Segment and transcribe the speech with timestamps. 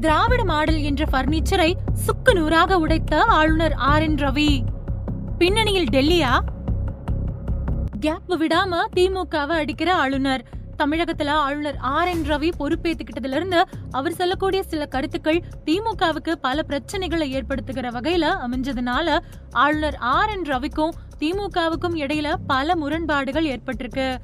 [0.00, 4.64] திராவிட model என்ற பர்னிச்சரை சுக்கு நூறாக உடைத்த ஆளுநர் ஆர் என் ரவி.
[5.38, 6.38] பின்னணியில் டெல்லியா?
[8.00, 10.44] கேப் விடாம திமுகவை அடிக்கிற ஆளுநர்.
[10.78, 17.90] தமிழகத்துல ஆளுநர் ஆர் என் ரவி பொறுப்பேத்துக்கிட்டதுல இருந்து அவர் சொல்லக்கூடிய சில கருத்துக்கள் திமுகவுக்கு பல பிரச்சனைகளை ஏற்படுத்துகிற
[17.90, 19.18] வகையில அமைஞ்சதுனால
[19.52, 24.16] ஆளுநர் ஆர் என் ரவிக்கும் திமுகவுக்கும் இடையில பல முரண்பாடுகள் ஏற்பட்டிருக்கு.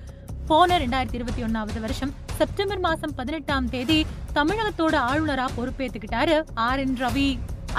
[0.46, 3.98] போன ரெண்டாயிரத்தி இருபத்தி ஒன்னாவது வருஷம் செப்டம்பர் மாசம் பதினெட்டாம் தேதி
[4.34, 7.30] தமிழகத்தோட ஆளுநரா பொறுப்பேத்துக்கிட்டாரு ஆர் என் ரவி.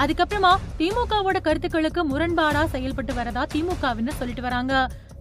[0.02, 4.74] அதுக்கப்புறமா திமுகவோட கருத்துக்களுக்கு முரண்பாடா செயல்பட்டு வரதா திமுகவின்னு சொல்லிட்டு வராங்க.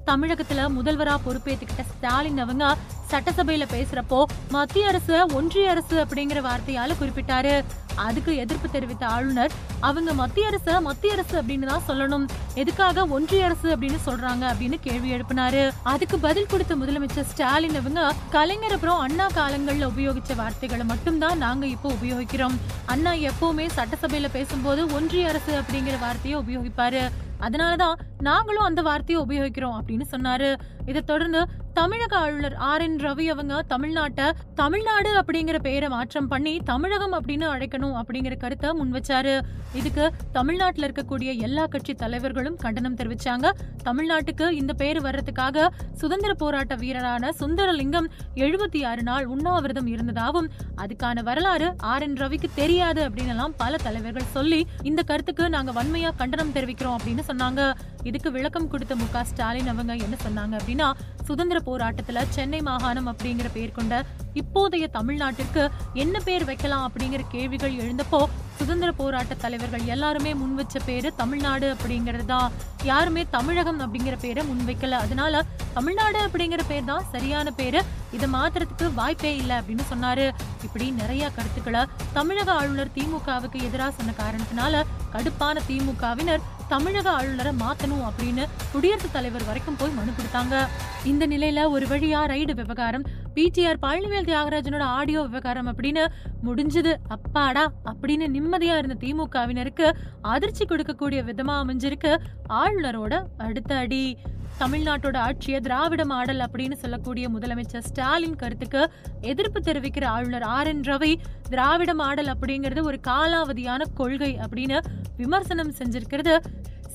[0.06, 2.66] தமிழகத்துல முதல்வரா பொறுப்பேத்துக்கிட்ட ஸ்டாலின் அவங்க
[3.10, 7.64] சட்டசபையில பேசுறப்போ மத்திய அரசு ஒன்றிய அரசு அப்படிங்கிற வார்த்தையால குறிப்பிட்டாரு.
[7.96, 12.28] அதுக்கு எதிர்ப்பு தெரிவித்த ஆளுநர் அவங்க மத்திய அரசு மத்திய அரசு அப்படின்னு தான் சொல்லணும்.
[12.54, 14.54] எதுக்காக ஒன்றிய அரசு அப்படின்னு சொல்றாங்க?
[14.54, 15.72] அப்படின்னு கேள்வி எழுப்பினாரு.
[15.84, 21.92] அதுக்கு பதில் கொடுத்த முதலமைச்சர் ஸ்டாலின் அவங்க கலைஞர் அப்புறம் அண்ணா காலங்கள்ல உபயோகிச்ச வார்த்தைகளை மட்டும்தான் நாங்க இப்போ
[21.92, 22.58] உபயோகிக்கிறோம்.
[22.86, 27.10] அண்ணா எப்பவுமே சட்டசபையில பேசும்போது ஒன்றிய அரசு அப்படிங்கிற வார்த்தையை உபயோகிப்பாரு.
[27.42, 30.56] அதனாலதான் நாங்களும் அந்த வார்த்தையை உபயோகிக்கிறோம் அப்படின்னு சொன்னாரு.
[30.86, 31.48] இதை தொடர்ந்து
[31.78, 34.28] தமிழக ஆளுநர் ஆர் என் ரவி அவங்க தமிழ்நாட்டை
[34.60, 39.34] தமிழ்நாடு அப்படிங்கிற பெயரை மாற்றம் பண்ணி தமிழகம் அப்படின்னு அழைக்கணும் அப்படிங்கிற கருத்தை முன் வச்சாரு.
[39.80, 40.06] இதுக்கு
[40.38, 43.48] தமிழ்நாட்டில் இருக்கக்கூடிய எல்லா கட்சி தலைவர்களும் கண்டனம் தெரிவிச்சாங்க.
[43.88, 45.68] தமிழ்நாட்டுக்கு இந்த பெயர் வர்றதுக்காக
[46.02, 48.08] சுதந்திர போராட்ட வீரரான சுந்தரலிங்கம்
[48.46, 50.50] எழுபத்தி ஆறு நாள் உண்ணாவிரதம் இருந்ததாகவும்
[50.84, 54.62] அதுக்கான வரலாறு ஆர் என் ரவிக்கு தெரியாது அப்படின்னு எல்லாம் பல தலைவர்கள் சொல்லி
[54.92, 57.62] இந்த கருத்துக்கு நாங்க வன்மையா கண்டனம் தெரிவிக்கிறோம் அப்படின்னு சொன்னாங்க.
[58.10, 60.90] இதுக்கு விளக்கம் கொடுத்த மு ஸ்டாலின் அவங்க என்ன சொன்னாங்க அப்படின்னா
[61.30, 63.96] சுதந்திர போராட்டத்துல சென்னை மாகாணம் அப்படிங்கிற பெயர் கொண்ட
[64.34, 68.22] இப்போதைய தமிழ்நாட்டிற்கு என்ன பேர் வைக்கலாம் அப்படிங்கிற கேள்விகள் எழுந்தப்போ
[68.60, 74.64] சுதந்திர போராட்ட தலைவர்கள் எல்லாருமே முன் வச்ச பேரு தமிழ்நாடு அப்படிங்கிறது தான் யாருமே தமிழகம் அப்படிங்கிற பேரை முன்
[74.68, 75.00] வைக்கல.
[75.06, 77.82] அதனால தமிழ்நாடு அப்படிங்கிற பேர் தான் சரியான பேரு.
[78.12, 80.26] இதை மாத்துறதுக்கு வாய்ப்பே இல்லை அப்படின்னு சொன்னாரு.
[80.64, 81.84] இப்படி நிறைய கருத்துக்களை
[82.14, 84.84] தமிழக ஆளுநர் திமுகவுக்கு எதிராக சொன்ன காரணத்தினால
[85.14, 90.68] கடுப்பான திமுகவினர் தமிழக ஆளுநரை மாத்தணும் அப்படின்னு குடியரசுத் தலைவர் வரைக்கும் போய் மனு கொடுத்தாங்க.
[91.04, 96.04] இந்த நிலையில ஒரு வழியா ரைடு விவகாரம் பிடிஆர் பழனிவேல் தியாகராஜனோட ஆடியோ விவகாரம் அப்படின்னு
[96.46, 96.96] முடிஞ்சது.
[97.08, 99.88] அப்பாடா அப்படின்னு நிம்மதியா இருந்த திமுகவினருக்கு
[100.22, 102.12] அதிர்ச்சி கொடுக்கக்கூடிய விதமா அமைஞ்சிருக்கு.
[102.50, 104.18] ஆளுநரோட அடுத்த அடி.
[104.60, 111.14] தமிழ்நாட்டோட ஆட்சியை திராவிட மாடல் அப்படின்னு சொல்லக்கூடிய முதலமைச்சர் ஸ்டாலின் கருத்துக்கு எதிர்ப்பு தெரிவிக்கிற ஆளுநர் R N Ravi
[111.50, 114.80] Dravida model அப்படிங்கிறது ஒரு காலாவதியான கொள்கை அப்படின்னு
[115.18, 116.36] விமர்சனம் செஞ்சிருக்கிறது.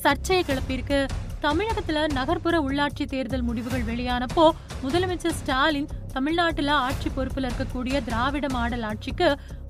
[0.04, 1.06] சர்ச்சையை கிளப்பியிருக்கு.
[1.42, 4.50] தமிழகத்துல நகர்ப்புற உள்ளாட்சி தேர்தல் முடிவுகள் வெளியானப்போ
[4.84, 9.28] முதலமைச்சர் ஸ்டாலின் தமிழ்நாட்டுல ஆட்சி பொறுப்புல இருக்கக்கூடிய திராவிட மாடல் ஆட்சிக்கு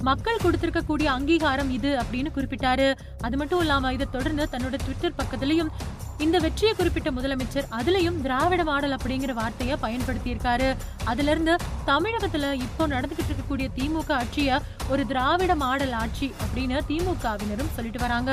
[0.09, 2.89] மக்கள் கொடுத்திருக்கக்கூடிய அங்கீகாரம் இது அப்படின்னு குறிப்பிட்டாரு.
[3.27, 5.71] அது மட்டும் இல்லாம இதை தொடர்ந்து தன்னோட ட்விட்டர் பக்கத்திலையும்
[6.25, 10.69] இந்த வெற்றியை குறிப்பிட்ட முதலமைச்சர் அதுலயும் திராவிட மாடல் அப்படிங்கிற வார்த்தையை பயன்படுத்தியிருக்காரு.
[11.05, 11.55] அதுல இருந்து
[11.87, 18.33] தமிழகத்துல இப்போ நடந்துகிட்டு இருக்கக்கூடிய திமுக ஆட்சிய ஒரு திராவிட மாடல் ஆட்சி அப்படின்னு திமுகவினரும் சொல்லிட்டு வராங்க.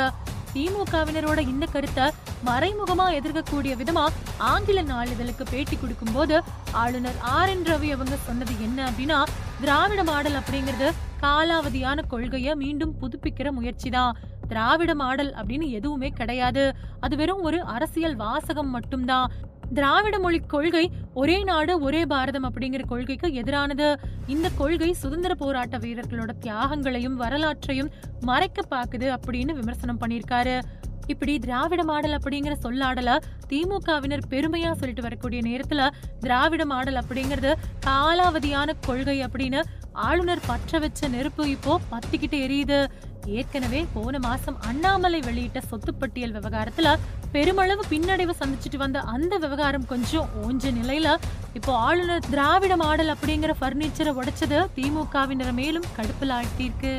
[0.54, 2.06] திமுகவினரோட இந்த கருத்தை
[2.48, 4.06] மறைமுகமா எதிர்க்கக்கூடிய விதமா
[4.52, 6.36] ஆங்கில நாளிதழுக்கு பேட்டி கொடுக்கும்போது
[6.82, 9.20] ஆளுநர் ஆர் என் ரவி அவங்க சொன்னது என்ன அப்படின்னா
[9.62, 10.90] திராவிட மாடல் அப்படிங்கிறது
[11.24, 14.18] காலாவதியான கொள்கையை மீண்டும் புதுப்பிக்கிற முயற்சி தான்
[14.52, 16.64] திராவிட மாடல் அப்படின்னு எதுவுமே கிடையாது.
[17.06, 19.32] அது வெறும் ஒரு அரசியல் வாசகம் மட்டும்தான்.
[19.78, 20.84] திராவிட மொழி கொள்கை
[21.22, 23.88] ஒரே நாடு ஒரே பாரதம் அப்படிங்கிற கொள்கைக்கு எதிரானது.
[24.34, 27.92] இந்த கொள்கை சுதந்திர போராட்ட வீரர்களோட தியாகங்களையும் வரலாற்றையும்
[28.30, 30.56] மறைக்க பாக்குது அப்படின்னு விமர்சனம் பண்ணியிருக்காரு.
[31.14, 33.12] இப்படி திராவிட மாடல் அப்படிங்கிற சொல்லாடல
[33.52, 35.84] திமுகவினர் பெருமையா சொல்லிட்டு வரக்கூடிய நேரத்துல
[36.24, 37.52] திராவிட மாடல் அப்படிங்கிறது
[37.88, 39.62] காலாவதியான கொள்கை அப்படின்னு
[40.08, 42.80] ஆளுநர் பற்ற வச்ச நெருப்பு இப்போ பத்திக்கிட்டு எரியுது.
[43.40, 46.90] ஏற்கனவே போன மாசம் அண்ணாமலை வெளியிட்ட சொத்து பட்டியல் விவகாரத்துல
[47.34, 51.10] பெருமளவு பின்னடைவு சந்திச்சுட்டு வந்த அந்த விவகாரம் கொஞ்சம் ஓஞ்ச நிலையில
[51.60, 56.94] இப்போ ஆளுநர் திராவிட மாடல் அப்படிங்கிற பர்னிச்சரை உடைச்சது திமுகவினர் மேலும் கடுப்பில் ஆழ்த்தியிருக்கு.